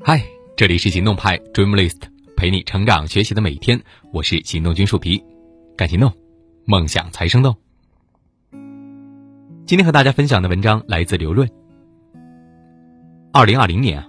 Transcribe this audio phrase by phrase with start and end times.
[0.00, 0.22] 嗨，
[0.56, 2.00] 这里是行动派 Dreamlist，
[2.36, 3.80] 陪你成长学习的每一天。
[4.12, 5.22] 我是行动君树皮，
[5.76, 6.12] 干行动，
[6.64, 7.54] 梦想才生动。
[9.66, 11.46] 今天和大家分享的文章来自刘润。
[13.32, 14.08] 二零二零年啊，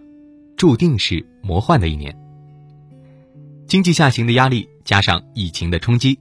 [0.56, 2.18] 注定是魔幻的一年。
[3.68, 6.18] 经济下行的压力加上疫情的冲击，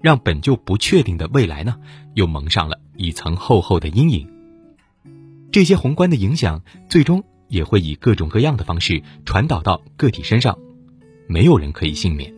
[0.00, 1.76] 让本就不确定的未来呢，
[2.14, 4.37] 又蒙上了一层厚厚的阴影。
[5.50, 7.24] 这些宏观的影响，最终。
[7.50, 10.58] 也会以各种各样的方式传导到个体身上，
[11.26, 12.30] 没有人可以幸免。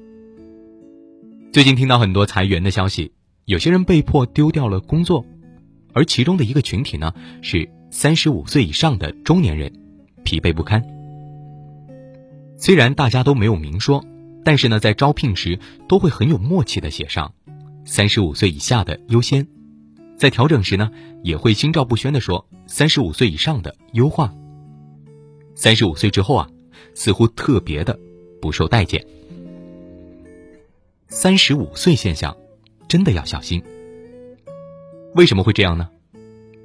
[1.53, 3.11] 最近听到很多裁员的消息，
[3.45, 5.27] 有些人被迫丢掉了工作，
[5.93, 9.73] 而其中的一个群体呢是三十五岁以上的中年人，
[10.23, 10.81] 疲惫不堪。
[12.57, 14.05] 虽然大家都没有明说，
[14.45, 17.35] 但是呢在招聘时都会很有默契的写上
[17.85, 19.49] 三十五岁以下的优先，
[20.21, 20.91] 在调整时呢
[21.23, 24.31] 也会心照不宣的说三十五岁以上的优化。
[25.55, 26.47] 三十五岁之后啊，
[26.95, 27.99] 似乎特别的
[28.39, 29.03] 不受待见。
[31.09, 32.37] 三十五岁现象，
[32.87, 33.63] 真的要小心。
[35.15, 35.89] 为什么会这样呢？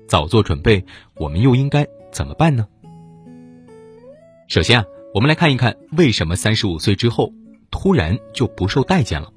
[0.05, 0.83] 早做准备，
[1.15, 2.67] 我们又应该怎么办呢？
[4.49, 7.31] 首先啊，我们来看一看为什么三十五岁之后
[7.71, 9.31] 突然就不受待见了。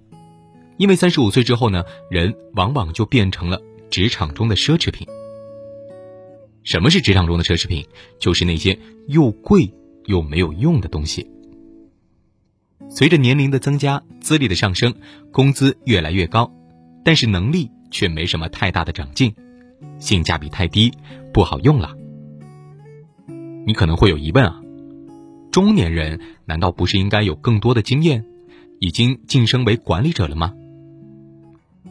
[0.76, 5.06] 因为三十五岁之后呢，人往往就变成了职场中的奢侈品。
[6.64, 7.86] 什么是职场中的奢侈品？
[8.18, 9.72] 就是那些又贵
[10.04, 11.30] 又没有用的东西。
[12.90, 14.94] 随着年龄的增加，资历的上升，
[15.32, 16.52] 工资越来越高，
[17.04, 19.34] 但是能力却没什么太大的长进，
[19.98, 20.92] 性价比太低，
[21.32, 21.96] 不好用了。
[23.66, 24.62] 你可能会有疑问啊，
[25.50, 28.24] 中年人难道不是应该有更多的经验，
[28.78, 30.54] 已经晋升为管理者了吗？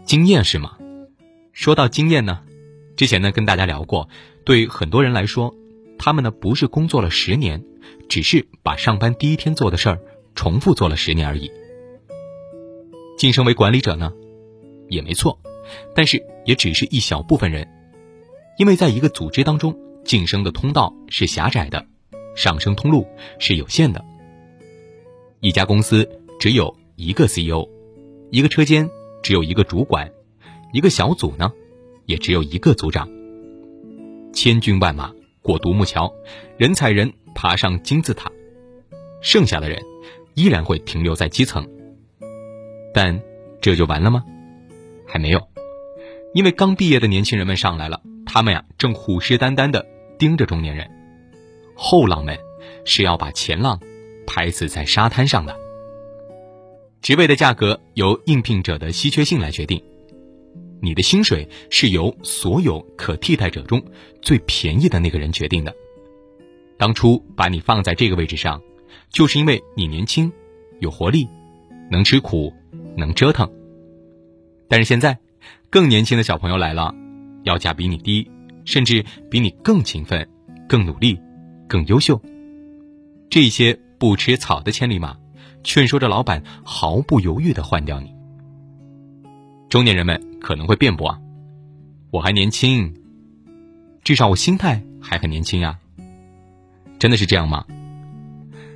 [0.04, 0.77] 经验是吗？
[1.58, 2.44] 说到经验呢，
[2.96, 4.08] 之前呢跟大家聊过。
[4.46, 5.56] 对很多人来说，
[5.98, 7.66] 他们呢不是工作了十年，
[8.08, 10.00] 只是把上班第一天做的事儿
[10.36, 11.52] 重复做了十年而已。
[13.18, 14.14] 晋升为管理者呢，
[14.88, 15.40] 也没错，
[15.96, 17.68] 但是也只是一小部分人，
[18.60, 19.76] 因为在一个组织当中，
[20.06, 21.88] 晋升的通道是狭窄的，
[22.36, 23.08] 上升通路
[23.40, 24.06] 是有限的。
[25.40, 26.08] 一家公司
[26.40, 27.68] 只有一个 CEO，
[28.30, 28.88] 一个车间
[29.24, 30.12] 只有一个主管，
[30.74, 31.52] 一个小组呢，
[32.06, 33.10] 也只有一个组长。
[34.34, 35.12] 千军万马
[35.42, 36.14] 过独木桥，
[36.58, 38.32] 人踩人爬上金字塔，
[39.22, 39.82] 剩下的人
[40.36, 41.68] 依然会停留在基层。
[42.94, 43.20] 但
[43.62, 44.24] 这就完了吗？
[45.06, 45.48] 还没有，
[46.34, 49.86] 因为刚毕业的年轻人们上来了，他们呀正虎视眈眈的
[50.20, 50.90] 盯着中年人，
[51.76, 52.38] 后浪们
[52.86, 53.80] 是要把前浪
[54.28, 55.56] 拍死在沙滩上的。
[57.02, 59.82] 职位的价格由应聘者的稀缺性来决定。
[60.80, 63.84] 你的薪水是由所有可替代者中
[64.22, 65.76] 最便宜的那个人决定的。
[66.78, 68.62] 当初把你放在这个位置上，
[69.10, 70.32] 就是因为你年轻、
[70.80, 71.28] 有活力、
[71.90, 72.54] 能吃苦、
[72.96, 73.50] 能折腾。
[74.68, 75.18] 但是现在，
[75.70, 76.94] 更年轻的小朋友来了，
[77.44, 78.30] 要价比你低，
[78.66, 80.30] 甚至比你更勤奋、
[80.70, 81.20] 更努力、
[81.68, 82.22] 更优秀。
[83.30, 85.18] 这些不吃草的千里马，
[85.64, 88.14] 劝说着老板毫不犹豫地换掉你。
[89.70, 90.22] 中年人们。
[90.40, 91.20] 可能会辩驳啊，
[92.10, 92.94] 我还年轻，
[94.04, 95.78] 至少我心态还很年轻呀。
[97.00, 97.66] 真的是这样吗？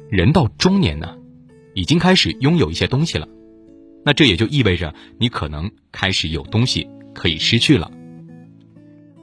[0.09, 1.15] 人到中年呢，
[1.73, 3.29] 已经开始拥有一些东西了，
[4.03, 7.89] 那这也就意味着你可能开始有东西可以失去了。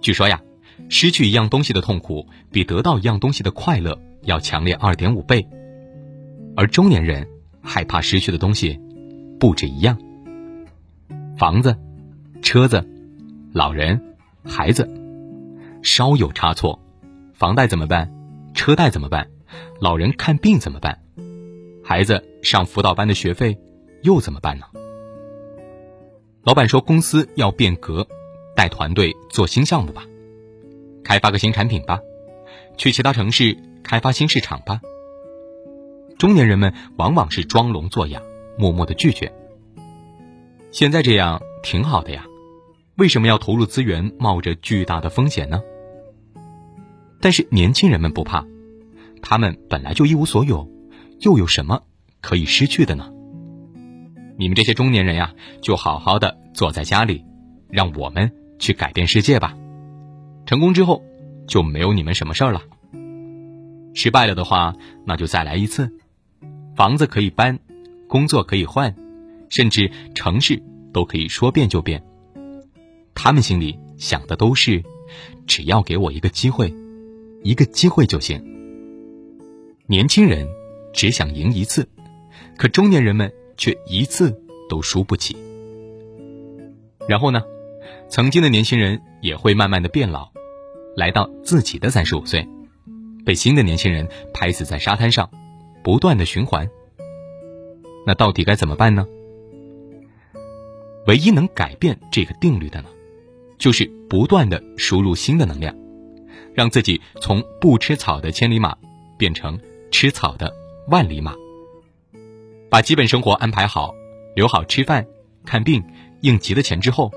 [0.00, 0.40] 据说呀，
[0.88, 5.46] 失去一样东西的痛苦比得到一样东西的快乐要强烈二点五倍，
[6.56, 7.28] 而中年人
[7.60, 8.80] 害怕失去的东西
[9.38, 9.98] 不止一样，
[11.38, 11.76] 房子。
[12.43, 12.84] 车子、
[13.53, 14.88] 老人、孩子，
[15.82, 16.81] 稍有差错，
[17.32, 18.12] 房贷怎么办？
[18.54, 19.28] 车贷怎么办？
[19.81, 20.99] 老人看病怎么办？
[21.84, 23.56] 孩子上辅导班的学费
[24.03, 24.66] 又怎么办呢？
[26.43, 28.06] 老板说公司要变革，
[28.56, 30.05] 带团队做新项目吧，
[31.05, 32.00] 开发个新产品吧，
[32.76, 34.81] 去其他城市开发新市场吧。
[36.19, 38.20] 中年人们往往是装聋作哑，
[38.56, 39.32] 默默的拒绝。
[40.70, 42.25] 现在这样挺好的呀。
[42.97, 45.62] 为什么要投入资源，冒着巨大的风险呢？
[47.20, 48.44] 但是年轻人们不怕，
[49.23, 50.69] 他们本来就一无所有，
[51.20, 51.82] 又有什么
[52.20, 53.11] 可以失去的呢？
[54.37, 55.32] 你们这些中年人呀，
[55.62, 57.25] 就好好的坐在家里，
[57.69, 59.56] 让我们去改变世界吧。
[60.47, 61.03] 成功之后，
[61.47, 62.62] 就没有你们什么事儿了。
[63.94, 64.75] 失败了的话，
[65.05, 65.93] 那就再来一次。
[66.76, 67.59] 房子可以搬，
[68.09, 68.94] 工作可以换，
[69.48, 70.62] 甚至城市
[70.92, 72.02] 都可以说变就变。
[73.14, 74.82] 他们心里想的都是，
[75.46, 76.72] 只要给我一个机会，
[77.42, 78.42] 一个机会就行。
[79.86, 80.46] 年轻人
[80.92, 81.88] 只想赢一次，
[82.56, 85.36] 可中年人们却一次都输不起。
[87.08, 87.42] 然后呢，
[88.08, 90.30] 曾经的年轻人也会慢慢的变老，
[90.94, 92.46] 来到自己的三十五岁，
[93.24, 95.30] 被新的年轻人拍死在沙滩上，
[95.82, 96.68] 不断的循环。
[98.06, 99.06] 那到底该怎么办呢？
[101.08, 102.88] 唯一能改变这个定律的呢，
[103.56, 105.75] 就是不断的输入新的能量，
[106.55, 108.76] 让自己从不吃草的千里马
[109.16, 109.58] 变成
[109.90, 110.55] 吃草的
[110.88, 111.34] 万里马。
[112.69, 113.94] 把基本生活安排好，
[114.37, 115.06] 留好吃饭、
[115.46, 115.82] 看病、
[116.20, 117.10] 应急的钱之后，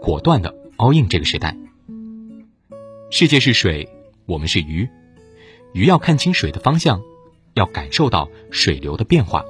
[0.00, 1.54] 果断的 all in 这个时代。
[3.10, 3.86] 世界是水，
[4.24, 4.88] 我们是鱼，
[5.74, 7.02] 鱼要看清水的方向，
[7.52, 9.44] 要感受到水流的变化。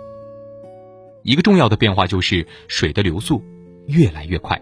[1.23, 3.41] 一个重要的变化就是水的流速。
[3.87, 4.61] 越来越快。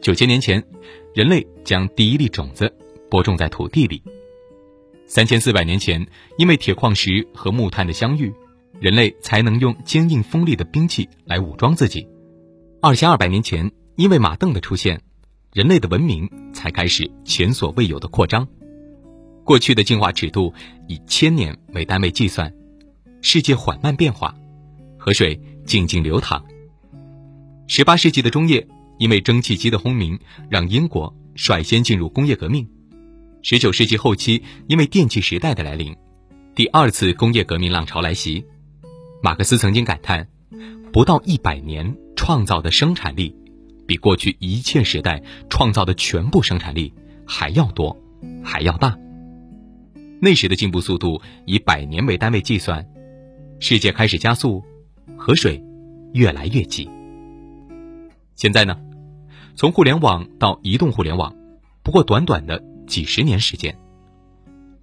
[0.00, 0.62] 九千年前，
[1.14, 2.72] 人类将第一粒种子
[3.10, 4.02] 播种在土地里。
[5.06, 6.06] 三千四百年前，
[6.36, 8.32] 因为铁矿石和木炭的相遇，
[8.80, 12.06] 人类才能用坚硬锋利的兵器来武装自己。
[12.82, 15.00] 二千二百年前，因为马镫的出现，
[15.52, 18.46] 人类的文明才开始前所未有的扩张。
[19.44, 20.52] 过去的进化尺度
[20.88, 22.52] 以千年为单位计算，
[23.22, 24.34] 世界缓慢变化，
[24.98, 26.44] 河水静静流淌。
[27.68, 28.66] 十八世纪的中叶，
[28.98, 30.18] 因为蒸汽机的轰鸣，
[30.48, 32.68] 让英国率先进入工业革命。
[33.42, 35.94] 十九世纪后期，因为电气时代的来临，
[36.54, 38.44] 第二次工业革命浪潮来袭。
[39.20, 40.28] 马克思曾经感叹：
[40.92, 43.34] 不到一百年创造的生产力，
[43.86, 45.20] 比过去一切时代
[45.50, 46.94] 创造的全部生产力
[47.26, 48.00] 还要多，
[48.44, 48.96] 还要大。
[50.20, 52.86] 那时的进步速度以百年为单位计算，
[53.58, 54.62] 世界开始加速，
[55.16, 55.60] 河水
[56.12, 56.88] 越来越急。
[58.36, 58.78] 现在呢，
[59.54, 61.34] 从互联网到移动互联网，
[61.82, 63.74] 不过短短的几十年时间，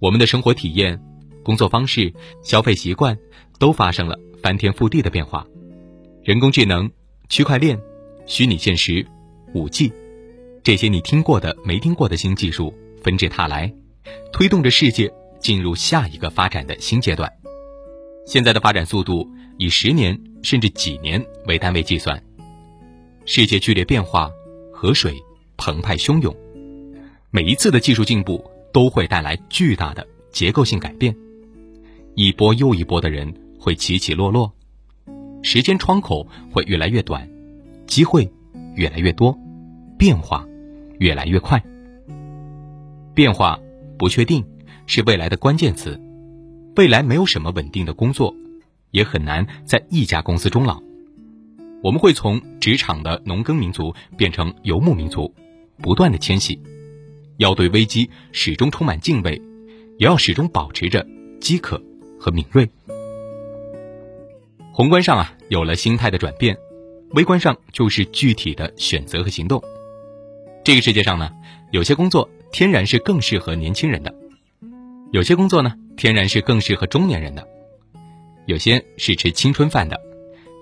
[0.00, 1.00] 我们的生活体验、
[1.44, 2.12] 工作方式、
[2.42, 3.16] 消费习惯
[3.60, 5.46] 都发生了翻天覆地的变化。
[6.24, 6.90] 人工智能、
[7.28, 7.80] 区块链、
[8.26, 9.06] 虚拟现实、
[9.54, 9.92] 五 G，
[10.64, 12.74] 这些你听过的、没听过的新技术
[13.04, 13.72] 纷至沓来，
[14.32, 17.32] 推动着世界进入下一个发展的新阶段。
[18.26, 19.28] 现在的发展速度
[19.58, 22.20] 以十年甚至几年为单位计算。
[23.26, 24.30] 世界剧烈变化，
[24.70, 25.16] 河水
[25.56, 26.36] 澎湃汹涌，
[27.30, 31.16] 每一次的技术进步都会带来巨大的结构性改变，
[32.14, 34.52] 一波又一波的人会起起落落，
[35.42, 37.26] 时间窗口会越来越短，
[37.86, 38.30] 机会
[38.74, 39.38] 越来越多，
[39.96, 40.46] 变化
[40.98, 41.64] 越来越快。
[43.14, 43.58] 变化
[43.98, 44.44] 不确定
[44.86, 45.98] 是未来的关键词，
[46.76, 48.34] 未来没有什么稳定的工作，
[48.90, 50.83] 也很难在一家公司终老。
[51.84, 55.34] 我们会从职场的农耕民族变成游牧民族，
[55.82, 56.58] 不断的迁徙，
[57.36, 59.42] 要对危机始终充满敬畏，
[59.98, 61.06] 也要始终保持着
[61.42, 61.78] 饥渴
[62.18, 62.66] 和敏锐。
[64.72, 66.56] 宏观上啊，有了心态的转变，
[67.10, 69.62] 微观上就是具体的选择和行动。
[70.64, 71.30] 这个世界上呢，
[71.70, 74.14] 有些工作天然是更适合年轻人的，
[75.12, 77.46] 有些工作呢，天然是更适合中年人的，
[78.46, 80.00] 有些是吃青春饭的。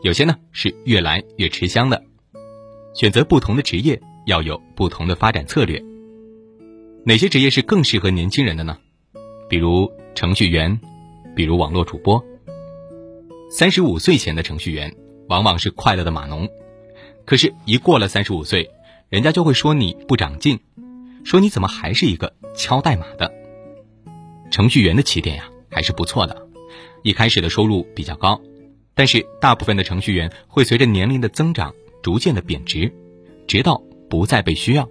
[0.02, 2.02] 有些呢是越来越吃香的，
[2.92, 5.80] 选择不同的职业要有不同的发展策略。
[7.04, 8.76] 哪些职业是更适合年轻人的呢？
[9.48, 10.80] 比如程序员，
[11.36, 12.24] 比如网络主播。
[13.48, 14.92] 三十五岁前的程序员
[15.28, 16.48] 往往是快乐的码农，
[17.24, 18.68] 可是，一过了三十五岁，
[19.08, 20.58] 人家就会说你不长进，
[21.22, 23.32] 说你怎么还是一个敲代码的。
[24.50, 26.48] 程序员的起点呀还是不错的，
[27.04, 28.40] 一开始的收入比较高。
[28.94, 32.92] 但是，大部分的程序员会随着年龄的增长逐渐的贬值，
[33.46, 34.88] 直到不再被需要。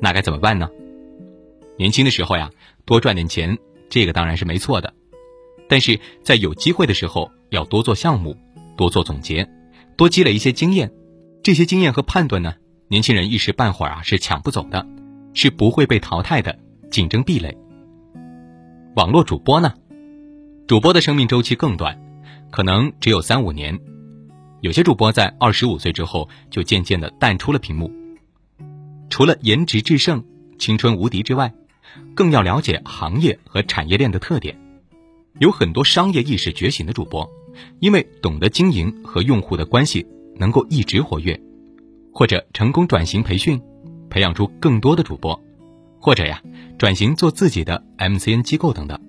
[0.00, 0.70] 那该怎么办呢？
[1.76, 2.50] 年轻的时候呀，
[2.84, 3.58] 多赚点钱，
[3.90, 4.94] 这个当然是没错的。
[5.68, 8.36] 但是在有机会的时候，要多做项目，
[8.76, 9.48] 多做总结，
[9.96, 10.90] 多积累一些经验。
[11.42, 12.54] 这些经验和判断呢，
[12.88, 14.86] 年轻人一时半会儿啊是抢不走的，
[15.34, 16.58] 是不会被淘汰的
[16.90, 17.56] 竞争壁垒。
[18.96, 19.74] 网络主播呢，
[20.66, 21.98] 主播的生命周期更短。
[22.52, 23.80] 可能只有三五年，
[24.60, 27.90] 有些主播在二十五岁之后就渐渐的淡出了屏幕。
[29.08, 30.22] 除了颜值制胜、
[30.58, 31.54] 青春无敌之外，
[32.14, 34.54] 更要了解行业和产业链的特点。
[35.38, 37.26] 有很多商业意识觉醒的主播，
[37.80, 40.06] 因为懂得经营和用户的关系，
[40.36, 41.40] 能够一直活跃，
[42.12, 43.58] 或者成功转型培训，
[44.10, 45.42] 培养出更多的主播，
[45.98, 46.42] 或者呀
[46.76, 49.00] 转型做自己的 MCN 机构等等。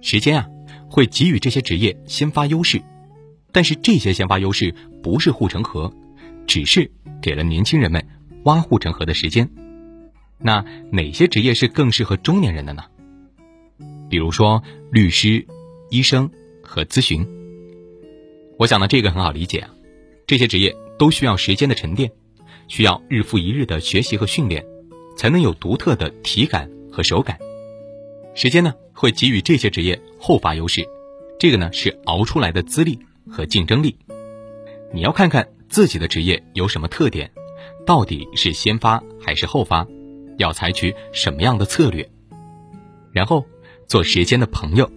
[0.00, 0.48] 时间啊。
[0.92, 2.82] 会给予这些职业先发优势，
[3.50, 5.90] 但是这些先发优势不是护城河，
[6.46, 6.90] 只是
[7.22, 8.06] 给了年轻人们
[8.44, 9.48] 挖护城河的时间。
[10.38, 12.84] 那哪些职业是更适合中年人的呢？
[14.10, 15.46] 比如说律师、
[15.88, 16.30] 医生
[16.62, 17.26] 和咨询。
[18.58, 19.70] 我想呢，这个很好理解啊，
[20.26, 22.12] 这些职业都需要时间的沉淀，
[22.68, 24.62] 需要日复一日的学习和训练，
[25.16, 27.38] 才能有独特的体感和手感。
[28.34, 30.86] 时间呢，会给予这些职业后发优势，
[31.36, 32.96] 这个呢是熬出来的资历
[33.28, 33.96] 和竞争力。
[34.94, 37.32] 你要看看自己的职业有什么特点，
[37.84, 39.84] 到底是先发还是后发，
[40.38, 42.08] 要采取什么样的策略，
[43.10, 43.44] 然后
[43.88, 44.88] 做时间的朋友。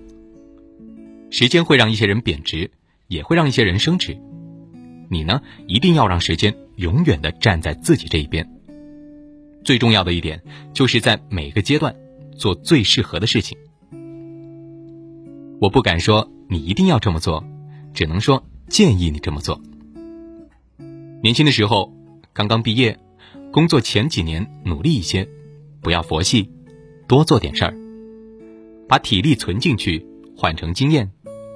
[1.31, 2.69] 时间会让一些人贬值，
[3.07, 4.15] 也会让一些人升值。
[5.09, 8.47] 你呢，一定要让时间永远的站在自己这一边。
[9.63, 11.95] 最重要的一点，就是在每个阶段。
[12.37, 13.57] 做最适合的事情。
[15.61, 17.43] 我不敢说你一定要这么做，
[17.93, 19.61] 只能说建议你这么做。
[21.23, 21.93] 年轻的时候，
[22.33, 22.99] 刚刚毕业，
[23.51, 25.27] 工作前几年努力一些，
[25.81, 26.51] 不要佛系，
[27.07, 27.73] 多做点事儿，
[28.87, 31.09] 把体力存进去，换成经验，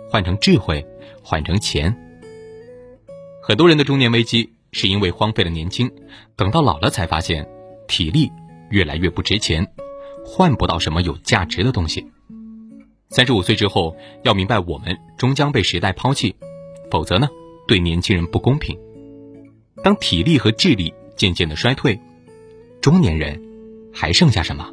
[0.09, 0.85] 换成智慧，
[1.21, 1.93] 换成钱。
[3.43, 5.91] 很多人的中年危机是因为荒废了年轻，
[6.37, 7.47] 等到老了才发现，
[7.87, 8.31] 体力
[8.69, 9.67] 越来越不值钱。
[10.25, 12.05] 换不到什么有价值的东西。
[13.11, 16.35] 三十五岁之后，要明白我们终将被时代抛弃，
[16.91, 17.27] 否则呢，
[17.67, 18.77] 对年轻人不公平。
[19.83, 21.99] 当体力和智力渐渐的衰退，
[22.81, 23.41] 中年人
[23.91, 24.71] 还剩下什么？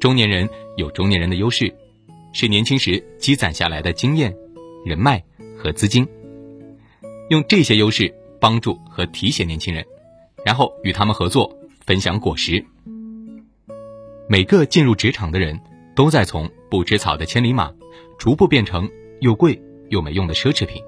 [0.00, 0.46] 中年人
[0.76, 1.74] 有中年人的优势，
[2.34, 4.34] 是年轻时积攒下来的经验、
[4.84, 5.22] 人脉
[5.56, 6.06] 和资金。
[7.30, 9.82] 用这些优势帮助和提携年轻人，
[10.44, 11.56] 然后与他们合作，
[11.86, 12.62] 分享果实。
[14.28, 15.58] 每个进入职场的人，
[15.96, 17.70] 都在从不吃草的千里马，
[18.18, 19.60] 逐步变成又贵
[19.90, 20.82] 又没用的奢侈品。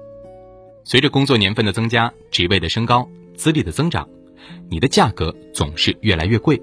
[0.83, 4.09] 随着工作年份的增加，职位的升高，资历的增长，
[4.67, 6.59] 你的价格总是越来越贵。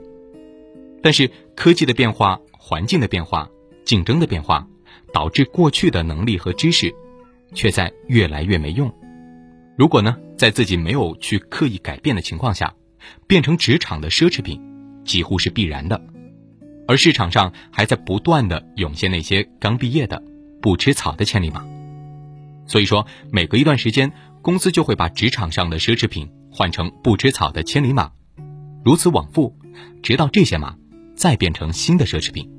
[1.04, 3.48] 但是科技的变化、环境的变化、
[3.84, 4.66] 竞争的变化，
[5.12, 6.92] 导致过去的能力和知识，
[7.54, 8.92] 却在越来越没用。
[9.78, 12.74] 如果呢，在自己没有去刻意改变的情况下，
[13.28, 14.60] 变成职场的奢侈品，
[15.04, 16.02] 几乎是必然的。
[16.88, 20.22] 而市场上还在不断的涌现那些刚毕业的、
[20.60, 21.64] 不吃草的千里马，
[22.66, 24.12] 所以说每隔一段时间，
[24.42, 28.10] 公司就会把职场上的奢侈品换成不吃草的千里马，
[28.84, 29.56] 如此往复，
[30.02, 30.76] 直到这些马
[31.14, 32.50] 再变成新的奢侈品。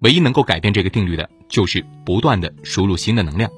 [0.00, 3.50] 唯一能够改变这个定律的，就是不断的输入新的能量，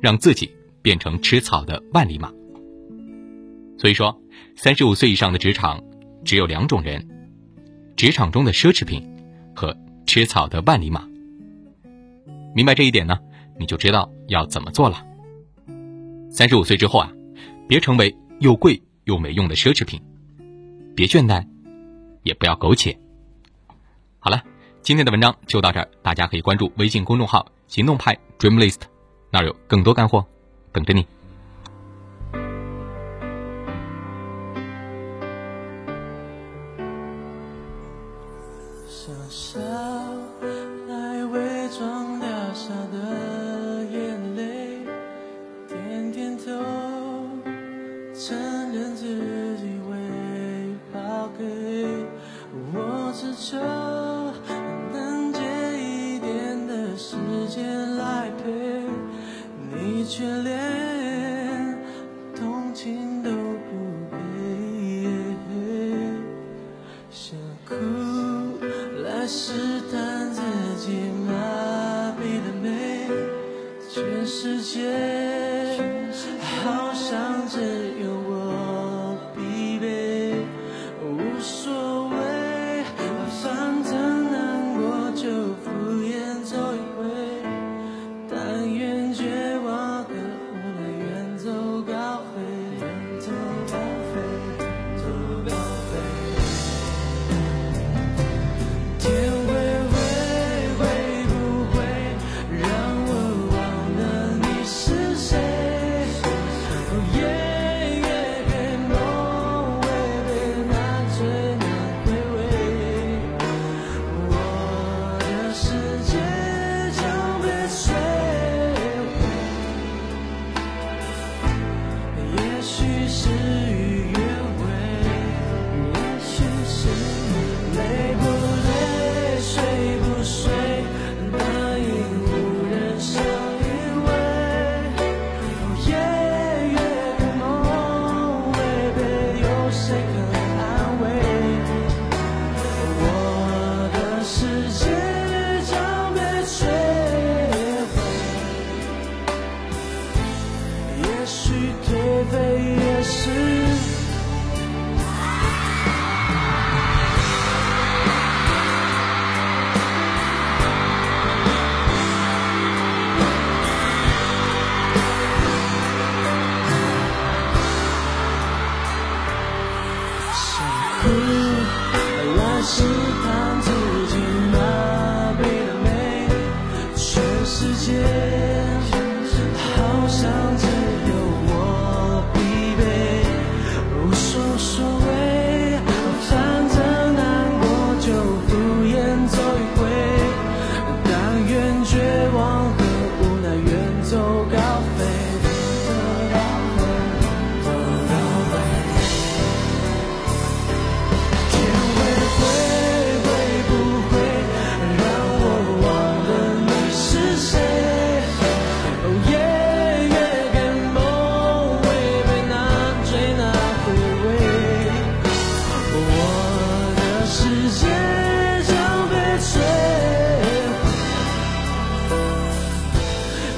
[0.00, 0.50] 让自己
[0.82, 2.32] 变成吃草的万里马。
[3.78, 4.20] 所以说，
[4.56, 5.82] 三十五岁以上的职场
[6.24, 7.08] 只有两种人：
[7.96, 9.11] 职场中的奢侈品。
[9.54, 11.08] 和吃草的万里马，
[12.54, 13.18] 明白这一点呢，
[13.58, 15.06] 你就知道要怎么做了。
[16.30, 17.12] 三十五岁之后啊，
[17.68, 20.00] 别成为又贵又没用的奢侈品，
[20.94, 21.46] 别倦怠，
[22.22, 22.98] 也不要苟且。
[24.18, 24.42] 好了，
[24.82, 28.80] 今天的文章就到这儿，大家可以关注微信公众号“行动派 Dream List”，
[29.30, 30.26] 那儿有更多干货
[30.72, 31.06] 等着你。
[60.22, 60.81] 眷恋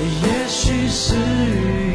[0.04, 1.93] 也许是雨。